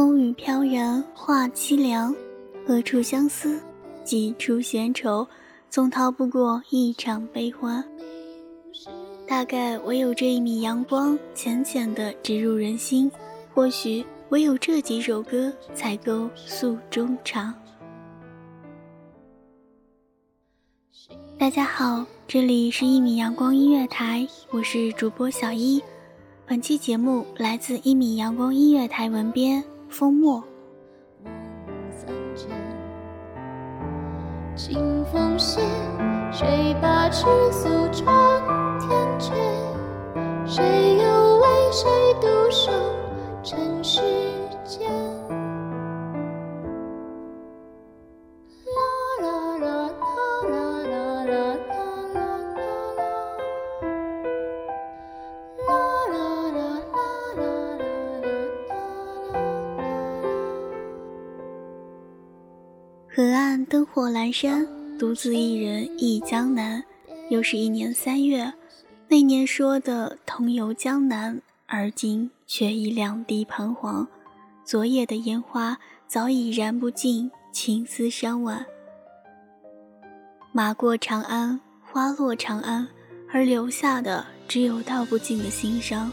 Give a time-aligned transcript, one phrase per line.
[0.00, 2.16] 风雨飘然话凄凉，
[2.66, 3.60] 何处相思？
[4.02, 5.28] 几处闲愁，
[5.68, 7.84] 总逃不过一场悲欢。
[9.28, 13.12] 大概唯有这一米阳光，浅浅的植入人心。
[13.52, 17.52] 或许唯有这几首歌，才够诉衷肠。
[21.36, 25.78] 大家好，这里是一米阳光音乐台，我是主播小一。
[26.46, 30.42] 本期节目来自一米阳光音乐台文编风墨。
[31.24, 31.32] 梦
[31.90, 32.48] 三千，
[34.54, 35.60] 清风歇，
[36.30, 39.32] 谁把尺素装天阙？
[40.46, 41.90] 谁又为谁
[42.20, 42.70] 独守
[63.92, 64.64] 火阑珊，
[64.96, 66.84] 独自一人忆江南。
[67.28, 68.52] 又是一年三月，
[69.08, 74.06] 那年说的同游江南，而今却已两地彷徨。
[74.64, 78.64] 昨夜的烟花早已燃不尽情丝伤晚。
[80.52, 82.86] 马过长安，花落长安，
[83.32, 86.12] 而留下的只有道不尽的心伤。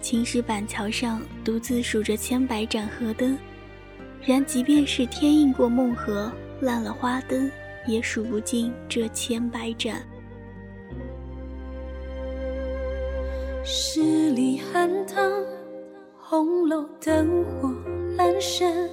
[0.00, 3.36] 青石板桥上独自数着千百盏河灯。
[4.24, 7.50] 然即便是天映过梦河，烂了花灯，
[7.88, 10.00] 也数不尽这千百盏。
[13.64, 15.30] 十里寒塘，
[16.16, 17.68] 红楼灯火
[18.16, 18.88] 阑珊，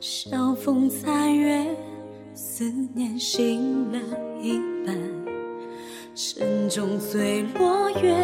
[0.00, 1.66] 晓风残月，
[2.32, 3.98] 思念醒了
[4.40, 4.96] 一半。
[6.14, 8.16] 晨钟醉落月，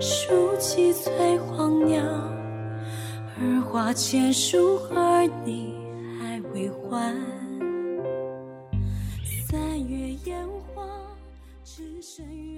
[0.00, 2.02] 数起翠黄鸟。
[3.38, 5.74] 而花千树，儿你
[6.18, 7.14] 还未还。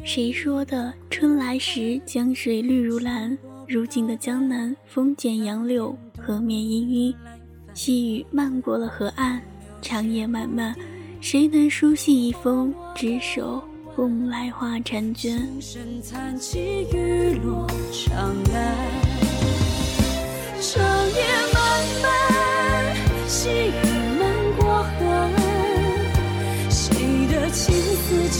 [0.04, 3.36] 谁说的春来时江水绿如蓝？
[3.66, 7.14] 如今的江南风剪杨柳，河面氤氲，
[7.74, 9.40] 细雨漫过了河岸。
[9.80, 10.74] 长夜漫漫，
[11.20, 13.62] 谁能书信一封，执手
[13.94, 15.46] 共来花婵娟？
[15.60, 16.20] 长
[18.52, 18.76] 安。
[20.60, 21.22] 长夜
[21.52, 23.93] 漫漫，细雨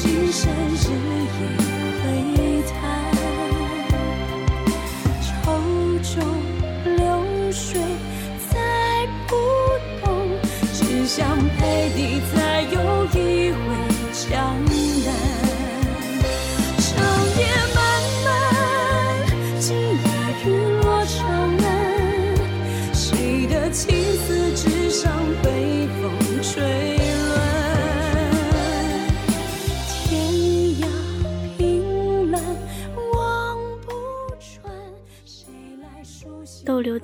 [0.03, 1.74] 情深，日夜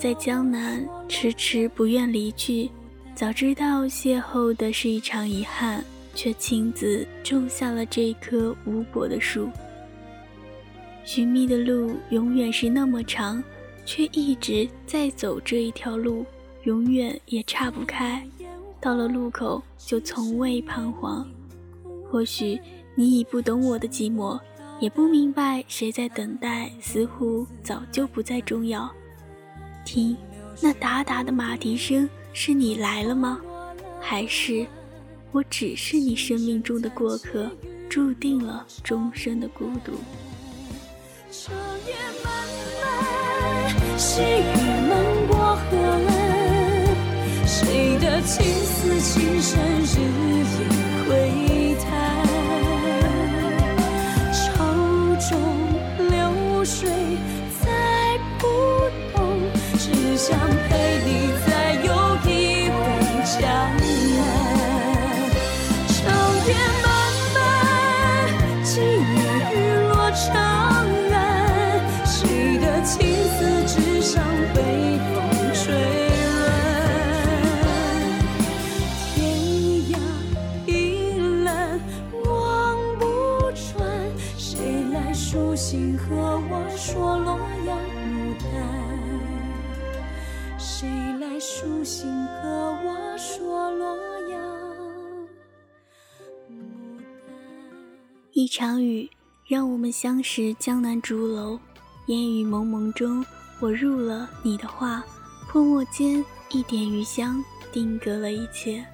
[0.00, 2.70] 在江南，迟迟不愿离去。
[3.14, 9.50] 早知道邂逅的是一场遗憾，却亲自种下了这棵无果的树。
[11.04, 13.44] 寻觅的路永远是那么长，
[13.84, 16.24] 却一直在走这一条路，
[16.62, 18.26] 永远也岔不开。
[18.80, 21.28] 到了路口，就从未彷徨。
[22.10, 22.58] 或许
[22.94, 24.40] 你已不懂我的寂寞，
[24.80, 28.90] 也不明白谁在等待，似乎早就不再重要。
[29.84, 30.16] 听，
[30.60, 32.08] 那哒哒的马蹄声。
[32.32, 33.40] 是你来了吗？
[34.00, 34.64] 还是
[35.32, 37.50] 我只是你生命中的过客，
[37.88, 39.92] 注定了终生的孤独？
[43.96, 44.54] 细雨
[44.88, 45.66] 漫过河，
[47.44, 50.79] 谁的情丝情深日夜
[60.20, 60.38] 想
[60.68, 61.29] 陪你。
[98.32, 99.10] 一场雨，
[99.44, 101.58] 让我们相识江南竹楼。
[102.06, 103.24] 烟雨蒙蒙中，
[103.58, 105.02] 我入了你的画，
[105.48, 107.42] 泼墨间一点余香，
[107.72, 108.84] 定格了一切。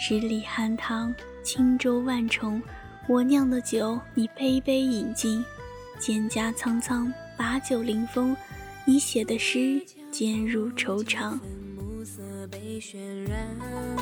[0.00, 1.14] 十里寒塘，
[1.44, 2.60] 轻舟万重，
[3.08, 5.44] 我酿的酒，你杯杯饮尽。
[6.00, 8.36] 蒹葭苍苍，把酒临风，
[8.84, 11.38] 你写的诗，渐入愁肠。
[13.96, 13.97] 花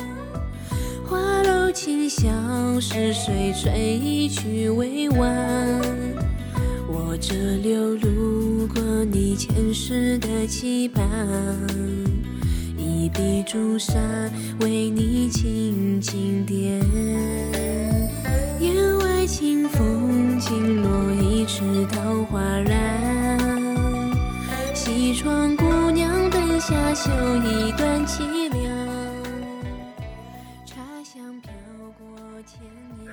[2.17, 5.19] 楼清香，是谁吹去未完？
[6.87, 11.05] 我这流路过你前世的期盼，
[12.77, 13.93] 一笔朱砂
[14.61, 16.79] 为你轻轻点。
[18.59, 21.61] 檐外清风轻落一池
[21.91, 23.39] 桃花染，
[24.73, 28.46] 西窗姑娘灯下绣一段凄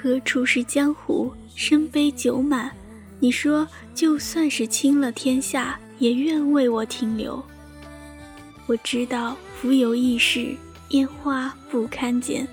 [0.04, 1.32] 何处是江湖？
[1.56, 2.70] 身杯酒满。
[3.20, 7.42] 你说，就算是倾了天下，也愿为我停留。
[8.66, 10.54] 我知道，浮游易逝，
[10.90, 12.46] 烟花不堪剪，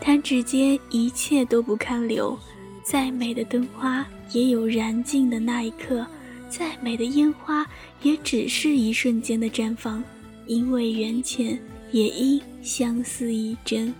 [0.00, 2.36] 弹指间一切都不堪留。
[2.82, 6.04] 再美的灯花，也有燃尽的那一刻；
[6.48, 7.64] 再美的烟花，
[8.02, 10.02] 也只是一瞬间的绽放。
[10.46, 11.56] 因为缘浅，
[11.92, 13.94] 也因相思一真。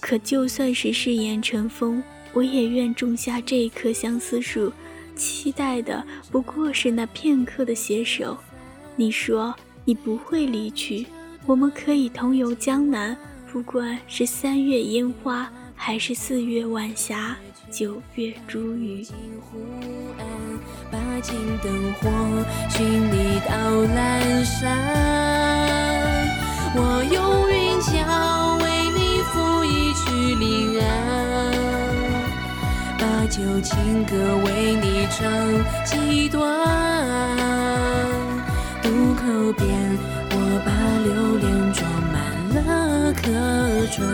[0.00, 2.02] 可就算是誓言成风，
[2.32, 4.72] 我也愿种下这一棵相思树，
[5.14, 8.36] 期待的不过是那片刻的携手。
[8.94, 9.54] 你说
[9.84, 11.06] 你不会离去，
[11.46, 13.16] 我们可以同游江南，
[13.52, 17.36] 不管是三月烟花，还是四月晚霞，
[17.70, 19.06] 九月茱萸。
[20.90, 22.08] 把金灯火
[22.70, 25.35] 寻你到阑珊，
[33.26, 35.28] 把旧情歌为你唱
[35.84, 36.40] 几段。
[38.80, 39.66] 渡口边，
[40.30, 40.70] 我把
[41.02, 42.14] 流连装满
[42.54, 43.22] 了客
[43.88, 44.06] 船，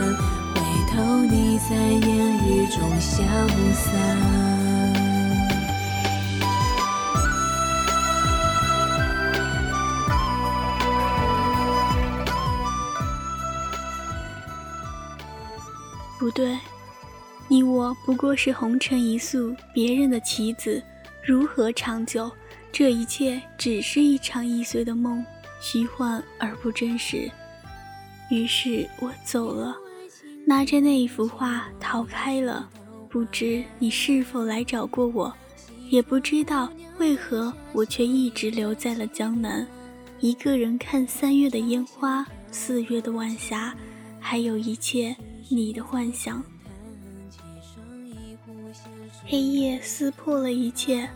[0.54, 3.22] 回头你在烟雨中消
[3.74, 3.92] 散。
[16.18, 16.56] 不对，
[17.52, 20.82] 你我不过是红尘一粟，别人的棋子，
[21.22, 22.32] 如何长久？
[22.72, 25.22] 这一切只是一场易碎的梦，
[25.60, 27.30] 虚幻而不真实。
[28.30, 29.76] 于是我走了，
[30.46, 32.66] 拿着那一幅画逃开了。
[33.10, 35.30] 不知你是否来找过我，
[35.90, 39.68] 也不知道为何我却一直留在了江南，
[40.20, 43.74] 一个人看三月的烟花，四月的晚霞，
[44.18, 45.14] 还有一切。
[45.50, 46.42] 你的幻想，
[49.32, 51.08] 黑夜撕破了一切。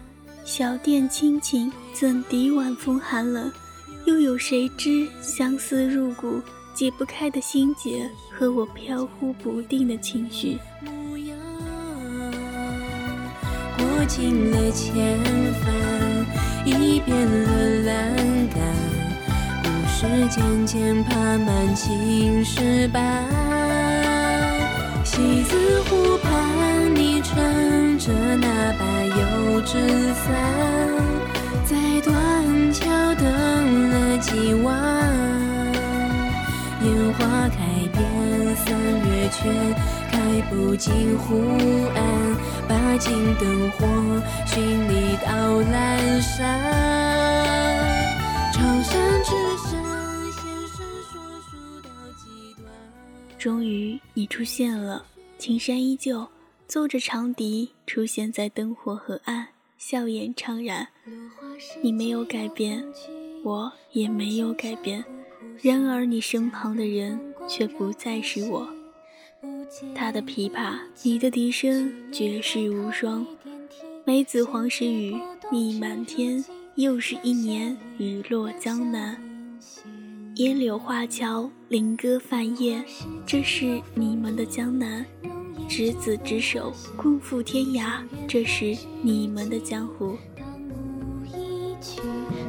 [0.43, 3.53] 小店清静，怎敌晚风寒冷？
[4.07, 6.41] 又有谁知相思入骨，
[6.73, 10.57] 解不开的心结和我飘忽不定的情绪。
[13.77, 15.19] 过尽了千
[15.61, 15.75] 帆，
[16.65, 18.17] 已变了栏
[18.49, 18.59] 杆，
[19.63, 23.29] 故事渐渐爬满青石板。
[25.05, 29.75] 西子湖畔，你撑着那把油纸
[30.15, 30.33] 伞，
[31.65, 32.87] 在断桥
[33.17, 34.73] 等了几晚。
[36.85, 37.59] 烟花开
[37.93, 39.51] 遍三月，却
[40.13, 41.35] 开不进湖
[41.97, 41.99] 岸。
[42.69, 43.85] 把金灯火
[44.47, 45.33] 寻你到
[45.63, 46.39] 阑珊。
[48.53, 48.95] 长山
[49.25, 49.83] 之山，
[50.31, 50.79] 先生
[51.11, 51.19] 说
[51.51, 51.91] 书到
[52.23, 52.71] 极端？
[53.37, 55.05] 终于，你出现了。
[55.39, 56.27] 青山依旧，
[56.67, 60.89] 奏着长笛，出现在灯火河岸，笑颜怅然。
[61.83, 62.85] 你没有改变，
[63.45, 65.05] 我也没有改变。
[65.63, 67.19] 然而，你身旁的人
[67.49, 68.69] 却不再是我。
[69.95, 73.27] 他的琵琶，你的笛声，绝世无双。
[74.05, 75.17] 梅子黄时雨，
[75.51, 76.45] 蜜满天。
[76.77, 79.19] 又是一年雨落江南。
[80.35, 82.85] 烟柳画桥，菱歌泛夜，
[83.25, 85.03] 这是你们的江南。
[85.69, 90.17] 执子之手，共赴天涯，这是你们的江湖。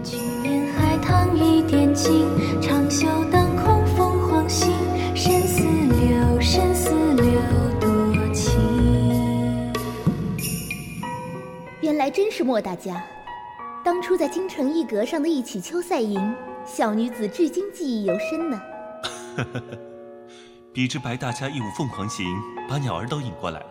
[0.04, 2.26] 去年海棠一点尽，
[2.62, 4.72] 长袖当空凤凰行。
[5.16, 7.42] 生死流，生死流，
[7.80, 8.54] 多情。
[11.82, 13.04] 原来真是莫大家，
[13.84, 16.20] 当初在京城一阁上的一起《秋赛吟》，
[16.66, 18.62] 小女子至今记忆犹深呢。
[20.72, 22.26] 比之白大家一舞凤凰行，
[22.68, 23.68] 把鸟儿都引过来了，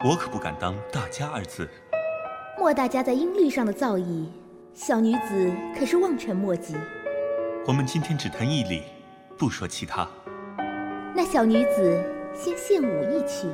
[0.00, 1.68] 我可不敢当大家二字。
[2.58, 4.26] 莫大家在音律上的造诣，
[4.74, 6.74] 小女子可是望尘莫及。
[7.64, 8.82] 我们今天只谈义理，
[9.36, 10.08] 不说其他。
[11.14, 13.46] 那小女子先献舞一曲。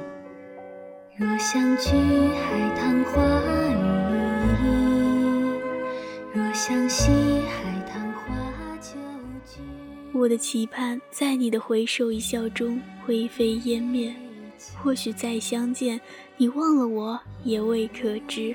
[1.16, 3.22] 若相聚海棠花
[3.70, 3.76] 雨，
[6.32, 7.12] 若相惜
[7.46, 8.96] 海棠花久
[9.44, 9.60] 聚。
[10.14, 14.14] 我的期盼在你的回首一笑中灰飞烟灭。
[14.82, 16.00] 或许再相见，
[16.36, 18.54] 你忘了我也未可知。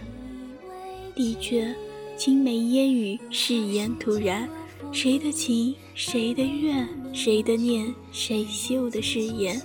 [1.15, 1.75] 的确，
[2.17, 4.47] 青梅烟雨，誓言突然。
[4.91, 9.61] 谁的情，谁的怨，谁的念，谁绣的誓言？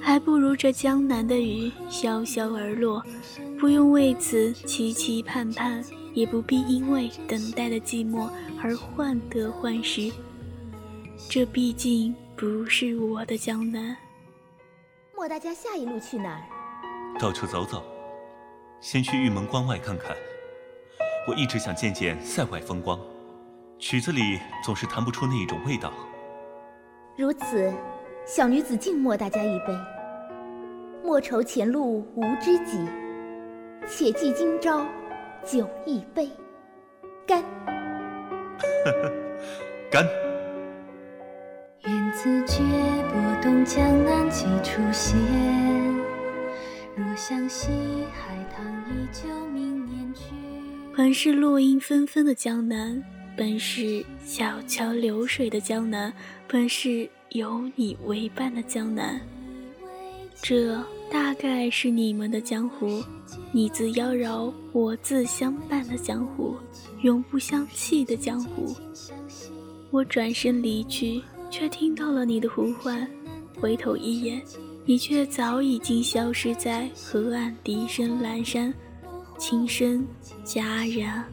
[0.00, 3.04] 还不如这江南的雨潇潇而落，
[3.58, 5.84] 不用为此期期盼盼，
[6.14, 8.30] 也不必因为等待的寂寞
[8.62, 10.10] 而患得患失。
[11.28, 13.94] 这毕竟不是我的江南。
[15.18, 17.18] 莫大家下一路去哪儿？
[17.18, 17.82] 到处走走，
[18.78, 20.16] 先去玉门关外看看。
[21.26, 22.96] 我一直想见见塞外风光，
[23.80, 25.92] 曲子里总是弹不出那一种味道。
[27.16, 27.68] 如此，
[28.24, 29.76] 小女子敬莫大家一杯。
[31.02, 32.78] 莫愁前路无知己，
[33.88, 34.86] 且记今朝
[35.44, 36.30] 酒一杯。
[37.26, 37.42] 干！
[39.90, 40.06] 干！
[42.20, 42.58] 自觉
[43.12, 45.16] 拨动江南几处线。
[46.96, 47.68] 若相惜
[48.12, 50.34] 海棠依旧明年去。
[50.96, 53.00] 本是落英纷纷的江南，
[53.36, 56.12] 本是小桥流水的江南，
[56.48, 59.20] 本是有你为伴的江南。
[60.42, 60.76] 这
[61.08, 63.00] 大概是你们的江湖，
[63.52, 66.56] 你自妖娆，我自相伴的江湖，
[67.02, 68.74] 永不相弃的江湖。
[69.92, 73.08] 我转身离去，却听到了你的呼唤。
[73.60, 74.42] 回头一眼，
[74.84, 78.72] 你却早已经消失在河岸笛声阑珊，
[79.36, 80.06] 琴声
[80.44, 81.24] 戛然。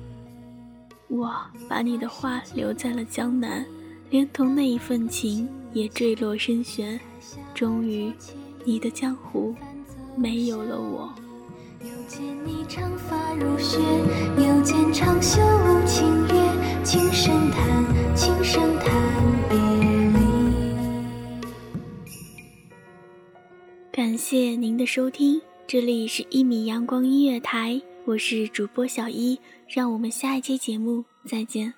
[1.07, 1.33] 我
[1.69, 3.65] 把你的话留在了江南，
[4.09, 6.99] 连同那一份情也坠落深渊。
[7.53, 8.11] 终于。
[8.67, 9.53] 你的江湖
[10.17, 11.13] 没有了我。
[11.81, 13.77] 又见你长发如雪，
[14.39, 18.91] 又见长袖舞清月，轻声叹，轻声叹
[19.47, 19.55] 别
[24.15, 31.73] 感谢您的收听，这里是一米阳光音乐台，我是主播小一，让我们下一期节目再见。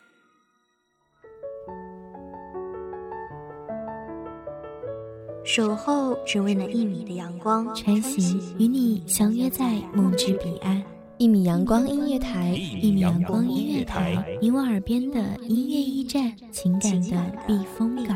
[5.44, 10.84] 守候只为那一米的阳光，晨行与你相约在梦之彼岸。
[11.17, 18.15] 一米阳光音乐台，一米阳光音乐台，你我耳边的音乐驿站，情感的避风港。